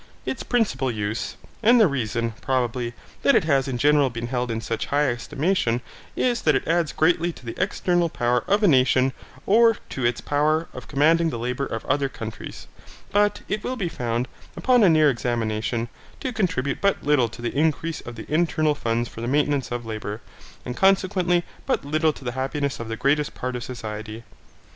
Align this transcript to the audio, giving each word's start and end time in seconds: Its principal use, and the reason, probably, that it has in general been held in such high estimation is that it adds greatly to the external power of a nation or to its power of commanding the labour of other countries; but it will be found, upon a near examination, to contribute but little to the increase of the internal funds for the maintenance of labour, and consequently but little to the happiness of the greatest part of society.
Its 0.25 0.41
principal 0.41 0.89
use, 0.89 1.35
and 1.61 1.79
the 1.79 1.85
reason, 1.87 2.31
probably, 2.41 2.95
that 3.21 3.35
it 3.35 3.43
has 3.43 3.67
in 3.67 3.77
general 3.77 4.09
been 4.09 4.25
held 4.25 4.49
in 4.49 4.59
such 4.59 4.87
high 4.87 5.07
estimation 5.07 5.79
is 6.15 6.41
that 6.41 6.55
it 6.55 6.67
adds 6.67 6.91
greatly 6.91 7.31
to 7.31 7.45
the 7.45 7.53
external 7.61 8.09
power 8.09 8.43
of 8.47 8.63
a 8.63 8.67
nation 8.67 9.13
or 9.45 9.77
to 9.89 10.03
its 10.03 10.19
power 10.19 10.67
of 10.73 10.87
commanding 10.87 11.29
the 11.29 11.37
labour 11.37 11.67
of 11.67 11.85
other 11.85 12.09
countries; 12.09 12.65
but 13.11 13.41
it 13.47 13.63
will 13.63 13.75
be 13.75 13.87
found, 13.87 14.27
upon 14.57 14.81
a 14.83 14.89
near 14.89 15.07
examination, 15.11 15.87
to 16.19 16.33
contribute 16.33 16.81
but 16.81 17.03
little 17.03 17.29
to 17.29 17.39
the 17.43 17.55
increase 17.55 18.01
of 18.01 18.15
the 18.15 18.25
internal 18.27 18.73
funds 18.73 19.07
for 19.07 19.21
the 19.21 19.27
maintenance 19.27 19.69
of 19.69 19.85
labour, 19.85 20.19
and 20.65 20.75
consequently 20.75 21.43
but 21.67 21.85
little 21.85 22.11
to 22.11 22.23
the 22.23 22.31
happiness 22.31 22.79
of 22.79 22.87
the 22.87 22.97
greatest 22.97 23.35
part 23.35 23.55
of 23.55 23.63
society. 23.63 24.23